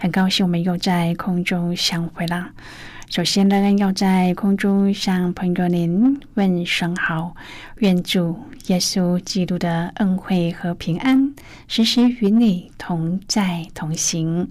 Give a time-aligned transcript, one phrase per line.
[0.00, 2.50] 很高兴我们又在空中相会了。
[3.10, 7.34] 首先呢，要在空中向朋友您问声好，
[7.78, 11.34] 愿主耶稣基督的恩惠和平安
[11.66, 14.48] 时时与你同在同行。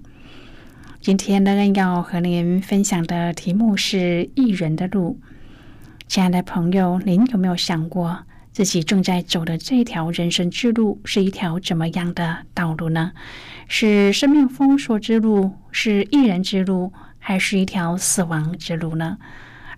[1.00, 5.18] 今天呢，要和您分享的题目是“艺人的路”。
[6.08, 8.26] 亲爱的朋友，您有没有想过？
[8.52, 13.12] 自己正在走的这条人生之路是一条怎么样的道路呢？
[13.68, 19.18] 是生命封锁之路，是艺人之路，还是一条死亡之路呢？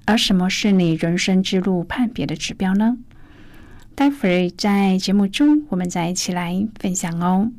[0.06, 2.96] 而什么是你人生之路判别的指标呢？
[3.94, 7.52] 待会儿在节目中，我们再一起来分享哦。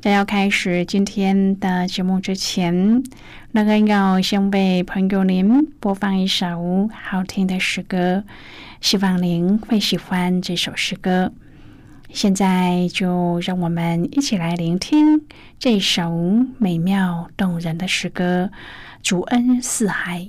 [0.00, 3.02] 在要开始今天的节目之前，
[3.50, 8.22] 那个要先为朋友您播放一首好听的诗歌，
[8.80, 11.32] 希望您会喜欢这首诗歌。
[12.10, 15.22] 现在就让我们一起来聆听
[15.58, 16.10] 这首
[16.58, 18.50] 美妙动人的诗歌
[19.02, 20.20] 《主恩四海》。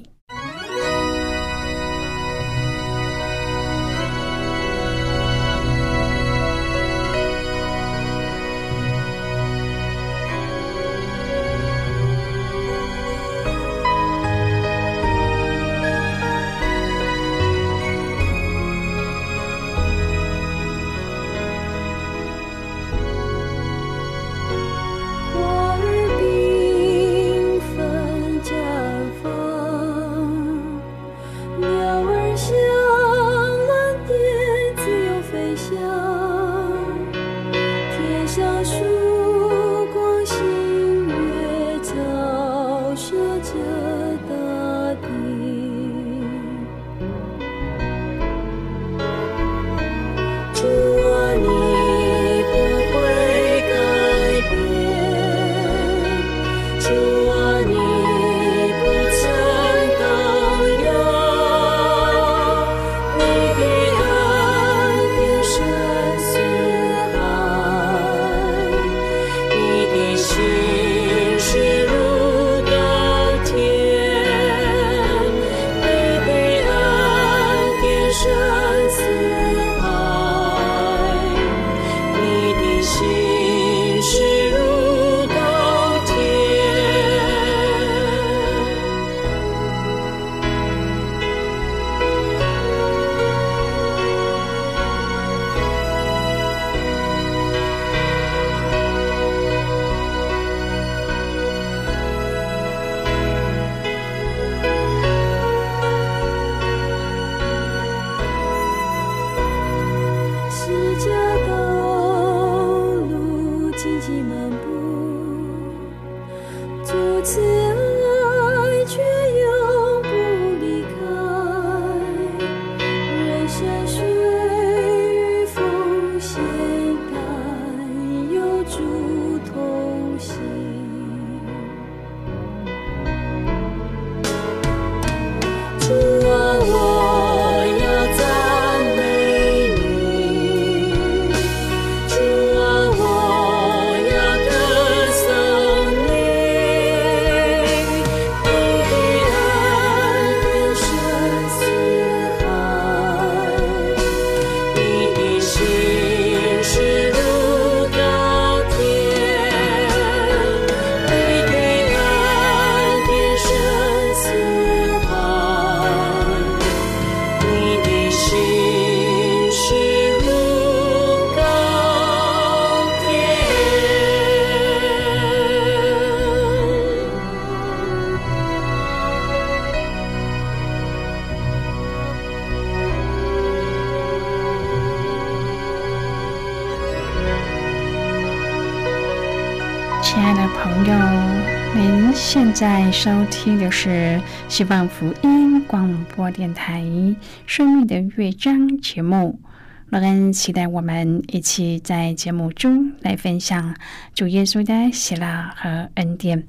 [193.02, 196.82] 收听的是希望福音广播电台
[197.46, 199.40] 《生命的乐章》节目。
[199.88, 203.74] 乐恩期待我们一起在节目中来分享
[204.14, 206.46] 主耶稣的喜乐和恩典。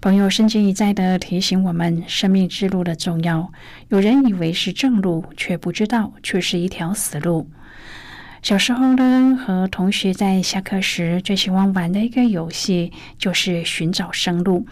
[0.00, 3.52] 朋友，圣经一再的提醒我们生命之路的重要。
[3.88, 7.50] 有人以为是正路，却不知道却是一条死路。
[8.40, 14.66] 小时候呢，和同学在下课时最喜欢玩的一个游戏就是寻找生路。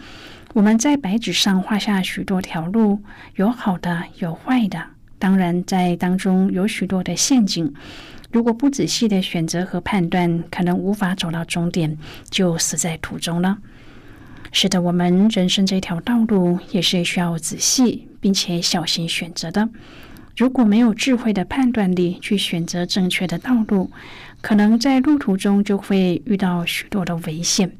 [0.55, 3.01] 我们在白纸上画下许多条路，
[3.35, 4.81] 有好的，有坏的。
[5.19, 7.73] 当然，在当中有许多的陷阱，
[8.31, 11.97] 如果不仔细的选择和判断，可能无法走到终点，
[12.29, 13.57] 就死在途中了。
[14.53, 19.67] 是的，我们人生这条道路也是需要仔细并且小心选择的。
[20.37, 23.91] 如果没有智慧的判断力去选择正确的道路，
[24.39, 27.73] 可能在路途中就会遇到许多的危险。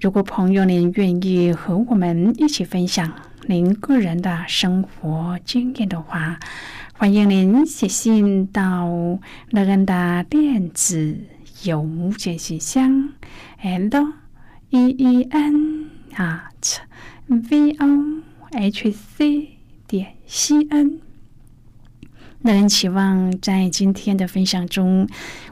[0.00, 3.12] 如果朋友您愿意和我们一起分享。
[3.46, 6.38] 您个人的生活经验的话，
[6.94, 8.88] 欢迎您写信到
[9.50, 11.18] 乐恩的电子
[11.64, 13.10] 邮件信箱
[13.60, 14.12] ，l
[14.70, 16.78] e e n at
[17.26, 18.22] v o
[18.52, 19.48] h c
[19.86, 21.00] 点 c n。
[22.42, 25.06] 那人期望在今天的分享中，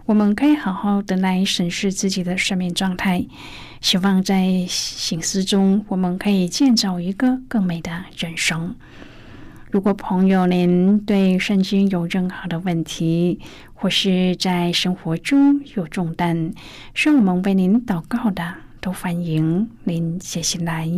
[0.06, 3.26] 我们可以好好的来审视自己的生命状态。
[3.80, 8.74] 希望在醒思中，我们可以建造一个更美的人生。
[9.70, 13.38] 如果朋友您对圣经有任何的问题，
[13.74, 16.52] 或是在生活中有重担，
[16.94, 20.88] 需要我们为您祷告的，都欢迎您写信来。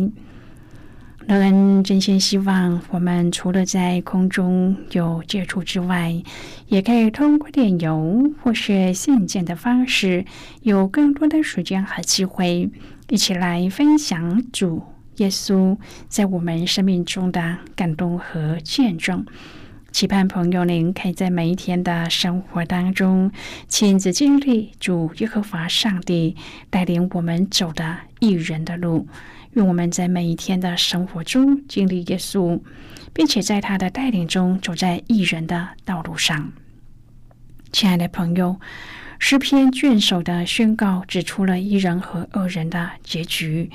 [1.27, 6.21] 乐恩真心希望，我们除了在空中有接触之外，
[6.67, 10.25] 也可以通过电邮或是信件的方式，
[10.63, 12.69] 有更多的时间和机会，
[13.07, 14.81] 一起来分享主
[15.17, 15.77] 耶稣
[16.09, 19.23] 在我们生命中的感动和见证。
[19.91, 23.31] 期盼朋友您可以在每一天的生活当中，
[23.67, 26.35] 亲自经历主耶和华上帝
[26.69, 29.07] 带领我们走的一人的路。
[29.53, 32.59] 愿我们在每一天的生活中经历耶稣，
[33.13, 36.53] 并且在他的带领中走在艺人的道路上。
[37.73, 38.59] 亲爱的朋友，
[39.19, 43.69] 诗篇卷首的宣告指出了一人和二人的结局。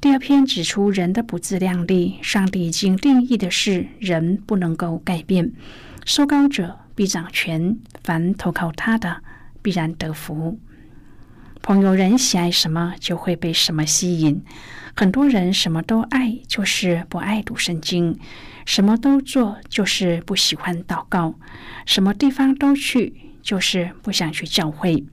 [0.00, 5.52] 第二篇指出人的不自量力，上帝已经定义的是人不能够改变。
[6.04, 9.22] 受高者必掌权，凡投靠他的
[9.62, 10.58] 必然得福。
[11.66, 14.40] 朋友，人喜爱什么，就会被什么吸引。
[14.94, 18.14] 很多人什么都爱，就是不爱读圣经；
[18.64, 21.34] 什么都做，就是不喜欢祷告；
[21.84, 25.04] 什么地方都去，就是不想去教会。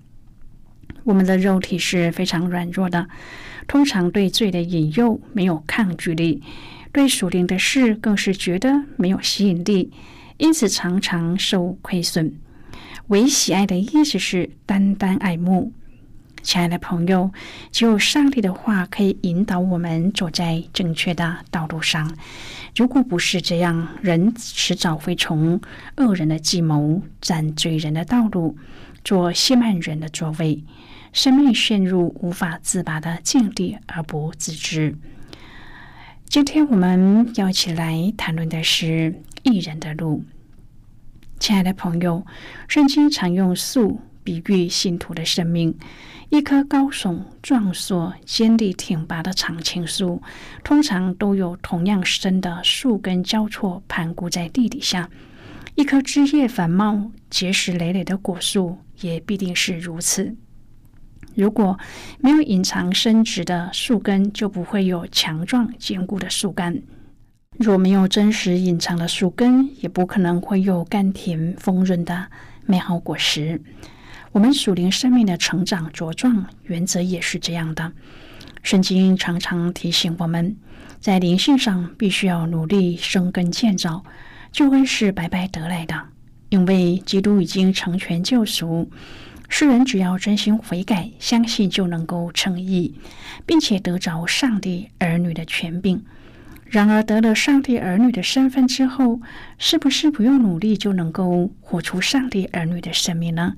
[1.03, 3.07] 我们的肉体是非常软弱的，
[3.65, 6.43] 通常对罪的引诱没有抗拒力，
[6.91, 9.91] 对属灵的事更是觉得没有吸引力，
[10.37, 12.35] 因此常常受亏损。
[13.07, 15.73] 唯喜爱的意思是单单爱慕。
[16.43, 17.31] 亲爱的朋友，
[17.71, 22.15] 只有上帝的话可以引导我们走在正确的道路上。
[22.75, 25.61] 如果不是这样，人迟早会从
[25.95, 28.57] 恶人的计谋、占罪人的道路、
[29.05, 30.61] 做亵慢人的座位，
[31.13, 34.97] 生命陷入无法自拔的境地而不自知。
[36.25, 40.25] 今天我们要一起来谈论的是艺人的路。
[41.39, 42.25] 亲爱的朋友，
[42.67, 45.77] 圣经常用树比喻信徒的生命。
[46.33, 50.19] 一棵高耸、壮硕、坚立挺拔的常青树，
[50.63, 55.07] 通常都有同样深的树根交错盘固在地底下。
[55.75, 60.35] 一棵枝叶繁茂、结实累累的果树，也必定是如此。
[61.35, 61.77] 如果
[62.17, 66.73] 没有隐藏深植的树根，就不会有强壮坚固的树干；
[67.59, 72.25] 若没有真实隐藏的树根，也不可能会有甘甜丰润的
[72.65, 73.61] 美好果实。
[74.33, 77.93] 我们属灵生命的成长茁壮，原则也是这样的。
[78.63, 80.57] 圣经常常提醒我们，
[80.99, 84.03] 在灵性上必须要努力生根建造。
[84.51, 86.07] 救恩是白白得来的，
[86.49, 88.89] 因为基督已经成全救赎。
[89.49, 92.95] 世人只要真心悔改、相信，就能够称义，
[93.45, 96.03] 并且得着上帝儿女的权柄。
[96.65, 99.21] 然而，得了上帝儿女的身份之后，
[99.59, 103.53] 是不是不用努力就能够活出上帝儿女的生命呢？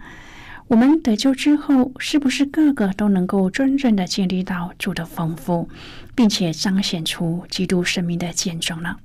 [0.67, 5.69] 我们得救之后，是不是个个都能够真正的经历到主的丰富，
[6.15, 8.97] 并且彰显出基督生命的见证呢？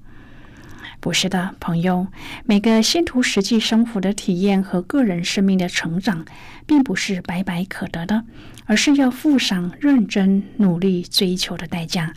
[1.01, 2.07] 不是的，朋友，
[2.45, 6.25] 每个信徒实际生活的体验和个人生命的成长，
[6.67, 8.25] 并不是白白可得的，
[8.65, 12.15] 而是要付上认真努力追求的代价。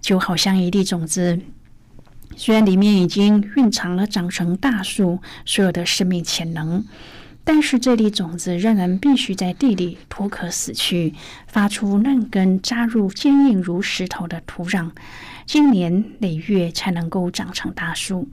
[0.00, 1.40] 就好像一粒种子，
[2.36, 6.84] 虽然里面已经蕴藏了长成大树所有的生命潜能，
[7.50, 11.14] 但是这粒种子仍然必须在地里脱壳死去，
[11.46, 14.90] 发出嫩根，扎入坚硬如石头的土壤。
[15.46, 18.28] 经年累月才能够长成大树，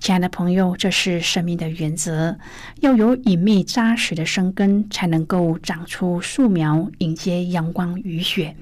[0.00, 2.36] 亲爱的朋友，这是生命的原则。
[2.80, 8.56] 要有隐秘扎实的生根，才能够长出树苗，迎接阳光雨雪，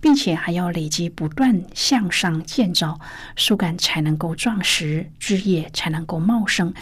[0.00, 3.00] 并且还要累积不断向上建造，
[3.34, 6.72] 树干才能够壮实，枝叶才能够茂盛，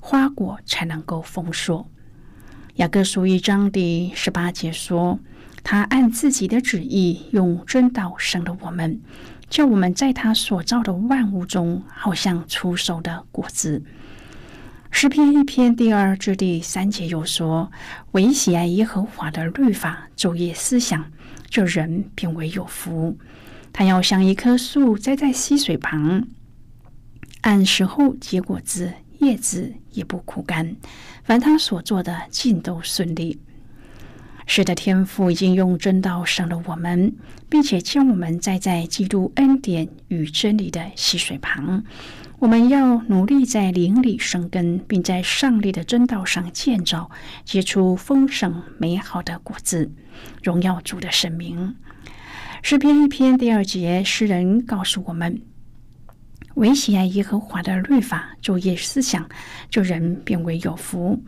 [0.00, 1.88] 花果才能够丰硕。
[2.76, 5.18] 雅各书一章第十八节说
[5.64, 9.00] ：“他按自己的旨意，用真道生了我们。”
[9.50, 13.82] 叫我们在他所造的万物中，好像出熟的果子。
[14.90, 17.72] 诗篇一篇第二至第三节有说
[18.12, 21.10] ：“唯喜爱耶和华的律法，昼夜思想，
[21.48, 23.16] 这人便为有福。
[23.72, 26.26] 他要像一棵树栽在溪水旁，
[27.40, 30.76] 按时候结果子，叶子也不枯干。
[31.24, 33.38] 凡他所做的，尽都顺利。”
[34.50, 37.14] 是的，天父已经用真道生了我们，
[37.50, 41.84] 并且将我们栽在基督恩典与真理的溪水旁。
[42.38, 47.10] 我们要努力在灵里生根，并在上帝的真道上建造，
[47.44, 49.90] 结出丰盛美好的果子，
[50.42, 51.76] 荣耀主的圣名。
[52.62, 55.42] 诗篇一篇第二节，诗人告诉我们：
[56.58, 59.28] 唯喜爱耶和华的律法，昼夜思想，
[59.70, 61.22] 这人便为有福。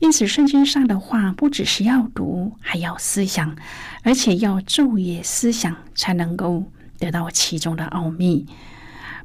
[0.00, 3.56] 因此，圣经上的话不只是要读，还要思想，
[4.02, 6.62] 而且要昼夜思想，才能够
[6.98, 8.44] 得到其中的奥秘。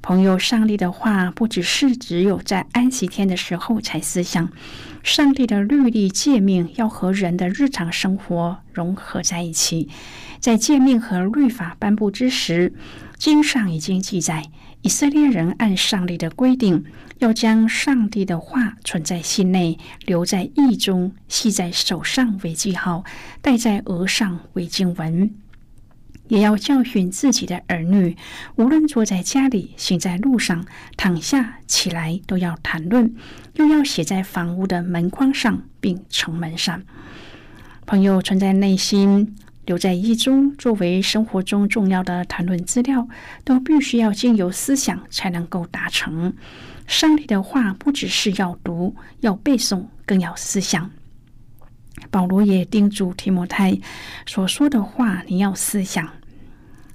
[0.02, 4.50] 朋友，上帝的话不只是只有在安息天的时候才思想，
[5.04, 9.90] 上帝的律例诫命要和人的日常生活融合在一起。
[10.40, 12.74] 在诫命和律法颁布之时，
[13.18, 14.50] 经上已经记载，
[14.82, 16.84] 以色列人按上帝的规定。
[17.20, 23.04] 要将上帝的话存在心内，留在意中，系在手上为记号，
[23.44, 25.32] 戴在额上为经文。
[26.30, 28.18] 也要教训自己的儿女，
[28.56, 30.66] 无论坐在家里、行在路上、
[30.98, 33.14] 躺下起来，都要谈论。
[33.54, 36.82] 又要写在房屋的门框上，并城门上。
[37.86, 43.08] 朋友存在内心，留在一中，作为生活中重要的谈论资料，
[43.44, 46.34] 都必须要经由思想才能够达成。
[46.88, 50.90] 上帝的话不只是要读、要背诵，更要思想。
[52.10, 53.78] 保罗也叮嘱提摩太
[54.26, 56.10] 所说的话，你要思想。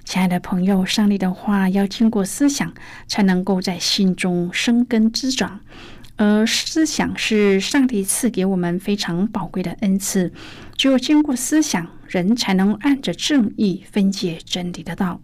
[0.03, 2.73] 亲爱的朋友，上帝的话要经过思想，
[3.07, 5.61] 才能够在心中生根滋长。
[6.17, 10.33] 而思想是上帝赐给我们非常宝贵的恩赐，
[10.75, 15.21] 只有经过思想，人才能按着正义分解真理的道。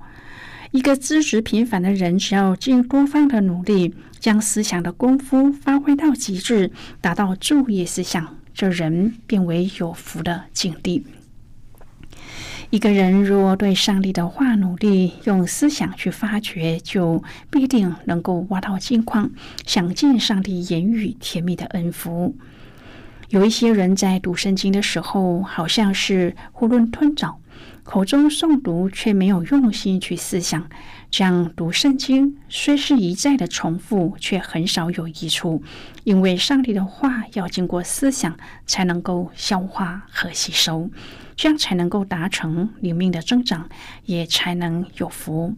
[0.71, 6.71] 一个资质平凡的人，只要尽多方的努力，将思想的功夫发挥到极致，
[7.01, 11.05] 达到昼夜思想，这人变为有福的境地。
[12.73, 19.29] 一个人若对上帝的话努力，用思想去发掘，就必定能够挖到金矿，
[19.63, 22.35] 享尽上帝言语甜蜜的恩福。
[23.29, 27.39] 有一些人在读圣经的时候，好像是囫囵吞枣。
[27.83, 30.67] 口中诵读，却没有用心去思想，
[31.11, 35.61] 这样读圣经虽是一再的重复，却很少有益处。
[36.05, 40.89] 因为上帝的话要经过思想，才能够消化和吸收，
[41.35, 43.69] 这样才能够达成灵命的增长，
[44.05, 45.53] 也才能有福。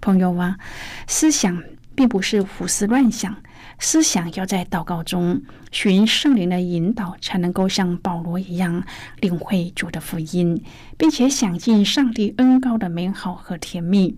[0.00, 0.58] 朋友啊，
[1.06, 1.62] 思想
[1.94, 3.36] 并不是胡思乱想。
[3.80, 8.82] 思想要在祷告中寻圣灵的引导，才能够像保罗一样
[9.20, 10.60] 领会主的福音，
[10.96, 14.16] 并且享尽上帝恩高的美好和甜蜜。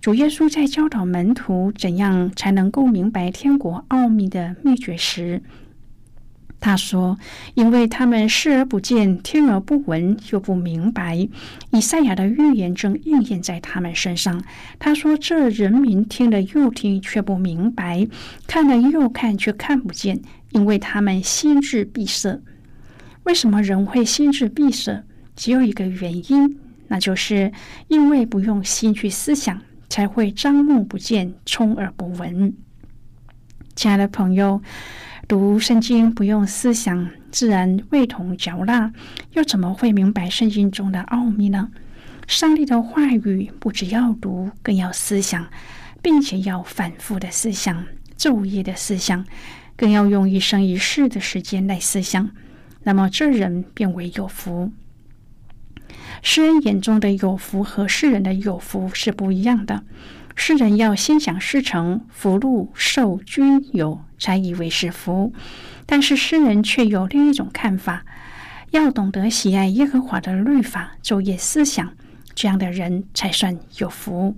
[0.00, 5.42] 主耶稣在教导门徒怎样才能够明白天国奥秘的秘诀时，
[6.58, 7.16] 他说
[7.54, 11.28] ：“因为他们视而不见，听而不闻，又不明白。
[11.70, 14.42] 以赛亚的预言正应验在他们身上。”
[14.80, 18.08] 他说：“这人民听了又听，却不明白；
[18.48, 20.20] 看了又看，却看不见，
[20.50, 22.40] 因为他们心智闭塞。
[23.24, 25.04] 为什么人会心智闭塞？
[25.36, 26.58] 只有一个原因，
[26.88, 27.52] 那就是
[27.88, 32.52] 因为不用心去思想，才会张目不见，充耳不闻。”
[33.76, 34.62] 亲爱的朋友。
[35.28, 38.92] 读圣经不用思想，自然味同嚼蜡，
[39.32, 41.72] 又怎么会明白圣经中的奥秘呢？
[42.28, 45.48] 上帝的话语不只要读，更要思想，
[46.00, 49.24] 并且要反复的思想，昼夜的思想，
[49.76, 52.30] 更要用一生一世的时间来思想，
[52.84, 54.70] 那么这人便为有福。
[56.22, 59.82] 诗人眼中的有福和世人的有福是不一样的。
[60.38, 65.32] 世人要心想事成、福禄寿均有，才以为是福；
[65.86, 68.04] 但是诗人却有另一种看法，
[68.70, 71.90] 要懂得喜爱耶和华的律法，昼夜思想，
[72.34, 74.36] 这样的人才算有福。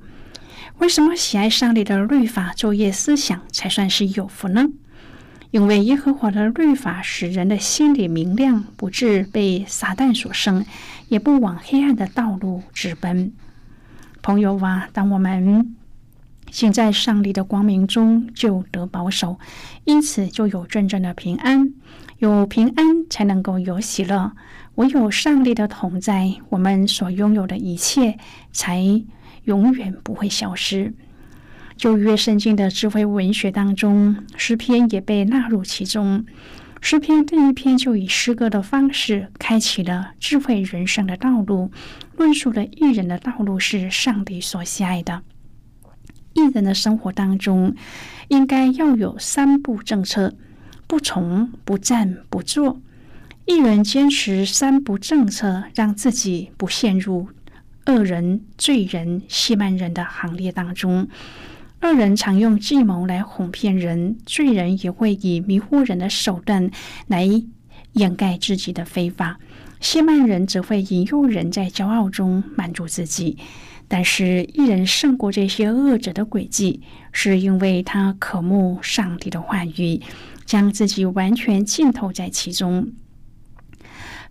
[0.79, 4.67] 为什么喜爱上帝的律法，昼夜思想才算是有福呢？
[5.51, 10.65] 因为耶和华的律法使人的心里明亮，不致被撒旦所生，
[11.09, 13.33] 也不往黑暗的道路直奔。
[14.23, 15.75] 朋友啊，当我们
[16.51, 19.39] 行在上帝的光明中，就得保守，
[19.85, 21.73] 因此就有真正的平安。
[22.19, 24.33] 有平安，才能够有喜乐。
[24.75, 28.19] 唯有上帝的同在，我们所拥有的一切
[28.53, 28.83] 才
[29.45, 30.95] 永远不会消失。
[31.77, 36.25] 旧约圣经的智慧文学当中，诗篇也被纳入其中。
[36.81, 41.71] 诗篇第一篇就以诗歌的方式开启了智慧人生的道路，
[42.17, 45.23] 论述了艺人的道路是上帝所喜爱的。
[46.35, 47.75] 艺人的生活当中，
[48.29, 50.35] 应该要有三不政策：
[50.87, 52.81] 不从、不战、不做。
[53.47, 57.29] 艺人坚持三不政策，让自己不陷入
[57.87, 61.09] 恶人、罪人、戏慢人的行列当中。
[61.81, 66.71] 恶人常用计谋来哄骗人，罪人也会以迷惑人的手段
[67.07, 67.27] 来
[67.93, 69.39] 掩盖自己的非法。
[69.81, 73.39] 谢曼人则会引诱人在骄傲中满足自己。
[73.91, 80.03] 但是，一人胜过这些恶者的诡计，是因为他渴慕上帝的话语，
[80.45, 82.93] 将自己完全浸透在其中。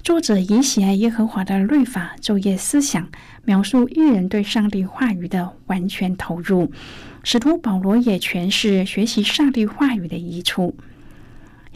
[0.03, 3.09] 作者以喜爱耶和华的律法昼夜思想，
[3.43, 6.71] 描述一人对上帝话语的完全投入。
[7.23, 10.77] 使徒保罗也诠释学习上帝话语的益处。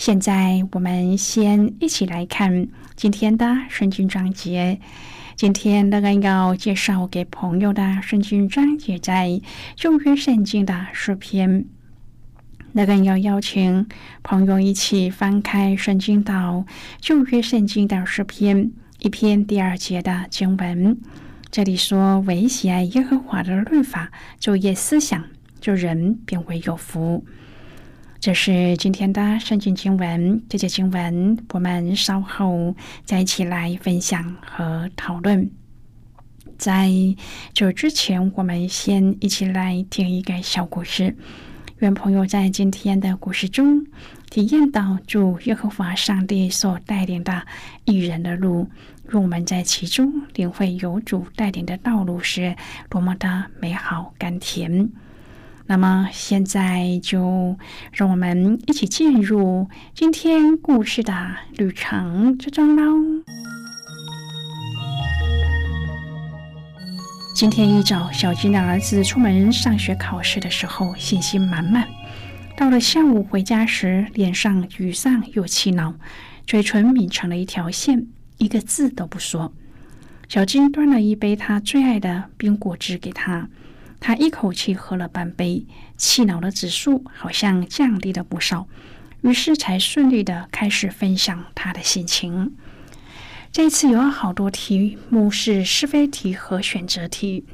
[0.02, 4.80] 现在我们先一起来看今天的圣经章节。
[5.36, 9.40] 今天那个要介绍给朋友的圣经章节在
[9.76, 11.66] 旧约圣经的诗篇。
[12.72, 13.88] 那个要邀请
[14.24, 16.66] 朋友一起翻开圣经到
[17.00, 20.98] 旧约圣经的诗篇一篇第二节的经文。
[21.52, 25.24] 这里说：“唯喜爱耶和华的律法，昼夜思想。”
[25.62, 27.24] 就人便为有福。
[28.22, 35.50] 这是今天的圣经经文，这节经文我们稍后再一起来分享和讨论。
[36.56, 36.92] 在
[37.52, 41.18] 这之前，我们先一起来听一个小故事。
[41.80, 43.84] 愿朋友在今天的故事中
[44.30, 47.42] 体验到主耶和华上帝所带领的
[47.86, 48.70] 一人的路，
[49.08, 52.56] 让我们在其中领会有主带领的道路是
[52.88, 54.92] 多么的美好甘甜。
[55.72, 57.56] 那么现在就
[57.94, 61.14] 让我们一起进入今天故事的
[61.56, 63.24] 旅程之中喽。
[67.34, 71.88] 今天一早，小金的儿子出门上学考试的时候，信心满满。
[72.58, 75.94] 到了下午回家时，脸上沮丧又气恼，
[76.46, 78.08] 嘴唇抿成了一条线，
[78.40, 79.54] 一个字都不说。
[80.28, 83.48] 小金端了一杯他最爱的冰果汁给他。
[84.02, 88.68] 他一口气喝了半杯，气恼的指数好像降低了不少，
[89.22, 92.54] 于是才顺利的开始分享他的心情。
[93.52, 97.46] 这次有好多题目是是非题和选择题，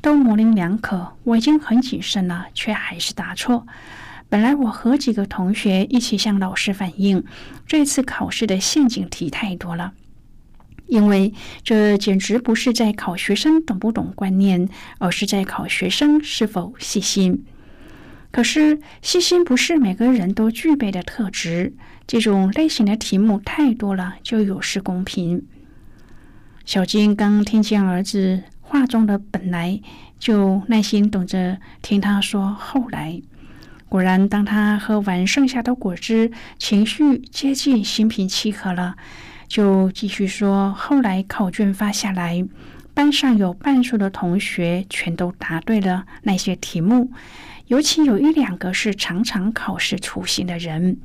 [0.00, 1.16] 都模棱两可。
[1.24, 3.66] 我已经很谨慎了，却还是答错。
[4.30, 7.24] 本来我和几个同学一起向老师反映，
[7.66, 9.92] 这次考试的陷阱题太多了。
[10.90, 17.44] 因为这简直不是在考学生懂不懂观念，而是在考学生是否细心。
[18.32, 21.74] 可是细心不是每个人都具备的特质，
[22.06, 25.46] 这种类型的题目太多了，就有失公平。
[26.64, 29.80] 小金刚听见儿子话中的“本来”，
[30.20, 33.20] 就耐心等着听他说“后来”。
[33.88, 38.94] 果然，当他喝完剩下的果汁，情绪接近心平气和了。
[39.50, 42.46] 就继续说，后来考卷发下来，
[42.94, 47.10] 班上有半数的同学全都答对了那些题目，
[47.66, 50.98] 尤其有一两个是常常考试出现的人，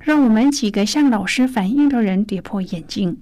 [0.00, 3.18] 让我们几个向老师反映的人跌破眼镜。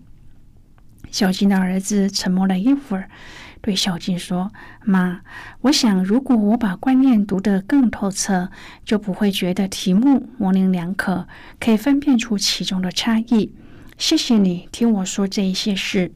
[1.11, 3.11] 小金的儿子沉默了一会儿，
[3.61, 4.51] 对小金说
[4.83, 5.21] ：“妈，
[5.61, 8.49] 我想如果我把观念读得更透彻，
[8.83, 11.29] 就不会觉得题目模棱两可，
[11.61, 13.53] 可以分辨出其中的差异。”
[13.97, 16.11] 谢谢你听我说这一些事。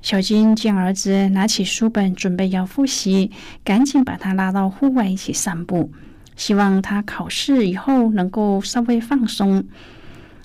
[0.00, 3.30] 小金见儿子拿起书本准备要复习，
[3.62, 5.92] 赶紧把他拉到户外一起散步，
[6.34, 9.64] 希望他考试以后能够稍微放松。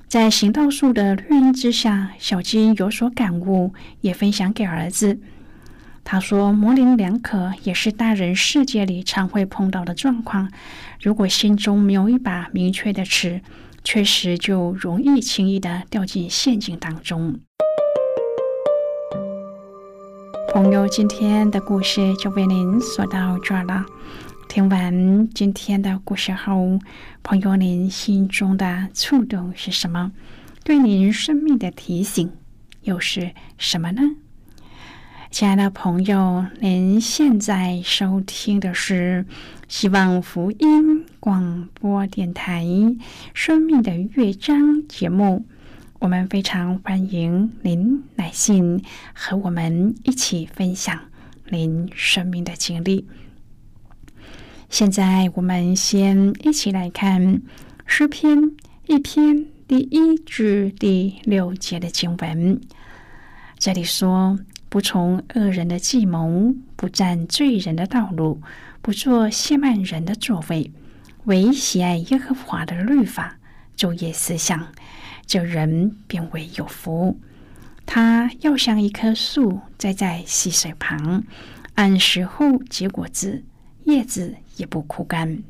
[0.08, 5.20] 在行道树的绿荫之下，小金有所感悟，也分享给儿子。
[6.04, 10.52] 他说：“模棱两可也是大人世界里常会碰到的状况。
[11.02, 13.42] 如果心中没有一把明确的尺，
[13.84, 17.40] 确实就容易轻易的掉进陷阱当中。”
[20.54, 23.86] 朋友，今天的故事就为您说到这儿了。
[24.48, 26.78] 听完今天的故事后，
[27.24, 30.12] 朋友，您心中的触动是什么？
[30.64, 32.32] 对您生命的提醒
[32.82, 34.02] 又是什么呢？
[35.34, 39.26] 亲爱的朋友，您现在收听的是
[39.68, 42.64] 希望福音广播电台
[43.34, 45.44] 《生命的乐章》节目。
[45.98, 48.84] 我们非常欢迎您来信
[49.16, 51.00] 和我们一起分享
[51.50, 53.08] 您生命的经历。
[54.70, 57.42] 现在，我们先一起来看
[57.88, 58.52] 诗篇
[58.86, 62.62] 一篇第一至第六节的经文。
[63.58, 64.38] 这里说
[64.74, 68.42] ：“不从恶人的计谋，不占罪人的道路，
[68.82, 70.72] 不做亵慢人的作为，
[71.26, 73.38] 唯喜爱耶和华的律法，
[73.78, 74.70] 昼夜思想。”
[75.28, 77.20] 这人便为有福。
[77.86, 81.24] 他要像一棵树栽在溪水旁，
[81.76, 83.44] 按时候结果子，
[83.84, 85.44] 叶子也不枯干。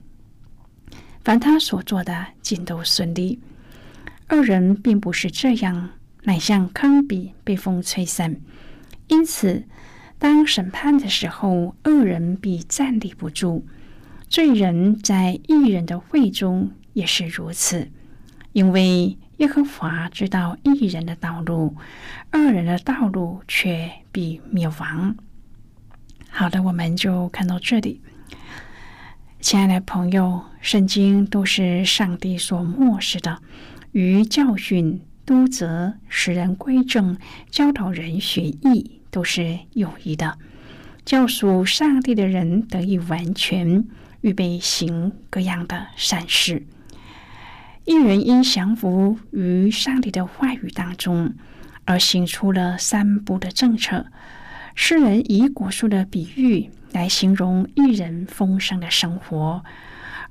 [1.24, 3.40] 凡他所做的，尽都顺利。
[4.28, 5.92] 二人并不是这样，
[6.24, 8.36] 乃像糠秕被风吹散。
[9.14, 9.64] 因此，
[10.18, 13.64] 当审判的时候，恶人必站立不住；
[14.28, 17.92] 罪人在义人的会中也是如此，
[18.54, 19.18] 因为。
[19.38, 21.76] 耶和华知道一人的道路，
[22.32, 25.16] 恶人的道路却必灭亡。
[26.30, 28.00] 好的，我们就看到这里。
[29.42, 33.42] 亲爱的朋友，圣经都是上帝所漠视的，
[33.92, 37.18] 于教训、督责、使人归正、
[37.50, 40.38] 教导人学艺，都是有益的。
[41.06, 43.86] 教属上帝的人得以完全，
[44.22, 46.66] 预备行各样的善事。
[47.86, 51.36] 一人因降服于上帝的话语当中，
[51.86, 54.08] 而行出了三步的政策。
[54.74, 59.64] 诗人以果树的比喻来形容一人丰盛的生活，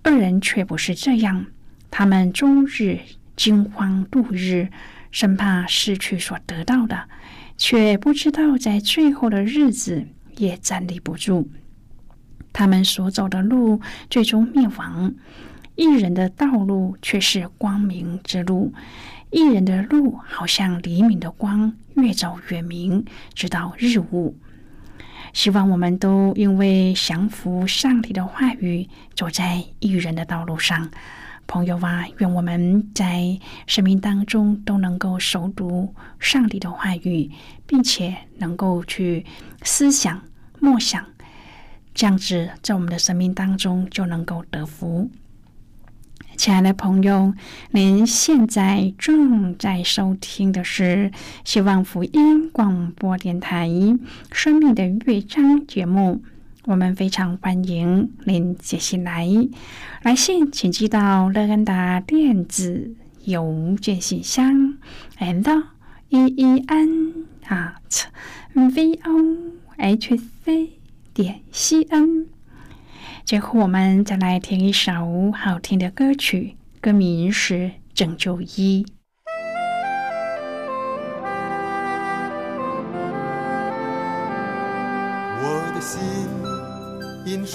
[0.02, 1.46] 二人却不是这样。
[1.90, 2.98] 他们终日
[3.36, 4.68] 惊慌度日，
[5.10, 7.06] 生怕失去所得到的，
[7.56, 11.50] 却不知道在最后的日子也站立不住。
[12.52, 15.14] 他们所走的路，最终灭亡。
[15.74, 18.74] 一人的道路却是光明之路，
[19.30, 24.36] 一人的路好像黎明的光，越走越明，直到日暮。
[25.32, 30.90] 希望我们都因为降服上帝的话语，走在一人的道路上。
[31.46, 37.30] 朋友啊，愿我们在生命当中都能够熟读上帝的话语，
[37.66, 39.26] 并且能够去
[39.62, 40.22] 思想、
[40.60, 41.04] 默想，
[41.92, 45.10] 这样子在我们的生命当中就能够得福。
[46.34, 47.34] 亲爱的朋友，
[47.72, 51.12] 您现在正在收听的是
[51.44, 53.68] 希望福音广播电台
[54.32, 56.22] 《生命的乐章》节目。
[56.64, 59.26] 我们非常欢迎您接下来
[60.02, 62.94] 来信，请寄到乐安达电子
[63.24, 64.78] 邮件信箱
[65.18, 65.64] ，and
[66.10, 68.04] e e n at
[68.54, 70.70] v o h c
[71.12, 72.28] 点 c n。
[73.24, 77.54] 最后，我们再来听一首好听的歌曲，歌名是
[77.92, 78.84] 《拯救一》。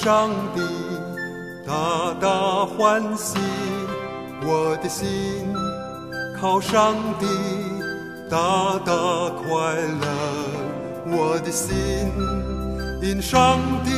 [0.07, 0.61] 上帝
[1.67, 3.37] 大大欢喜，
[4.41, 5.05] 我的心
[6.39, 7.25] 靠上帝
[8.31, 8.93] 大大
[9.35, 10.07] 快乐，
[11.07, 12.09] 我的心
[13.01, 13.91] 因上帝。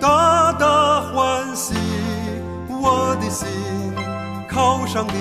[0.00, 1.74] 大大欢喜，
[2.68, 3.46] 我的心
[4.50, 5.14] 靠上帝，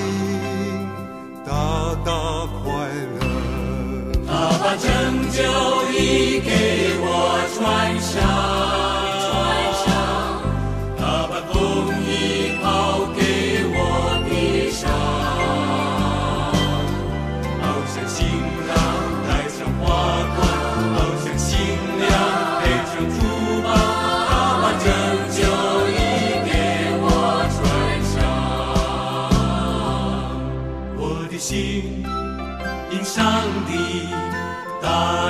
[1.46, 1.54] 大
[2.04, 2.12] 大
[2.64, 3.20] 快乐。
[4.26, 5.44] 他把拯救
[5.92, 7.06] 已给我
[7.54, 8.83] 穿上。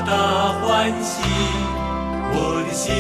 [0.06, 0.44] 大。
[0.84, 1.22] 欢喜，
[2.34, 2.94] 我的心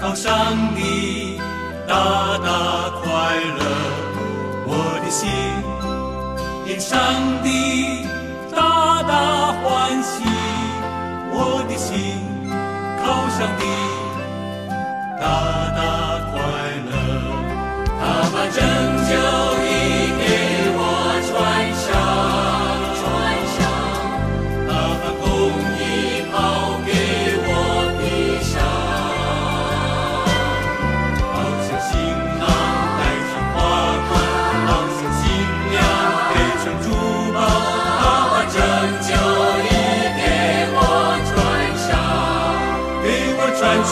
[0.00, 0.32] 靠上
[0.76, 1.40] 帝
[1.88, 1.94] 大
[2.38, 2.48] 大
[3.02, 3.10] 快
[3.58, 3.60] 乐，
[4.68, 4.70] 我
[5.02, 5.28] 的心
[6.64, 6.96] 因上
[7.42, 7.46] 帝
[8.54, 9.12] 大大
[9.62, 10.22] 欢喜，
[11.32, 11.36] 我
[11.68, 12.22] 的心
[13.02, 13.62] 靠上帝
[15.20, 15.24] 大
[15.74, 15.78] 大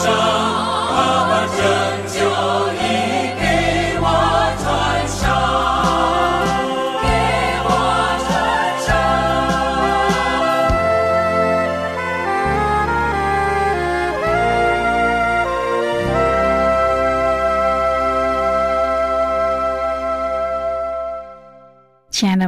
[0.03, 2.12] 亲爱的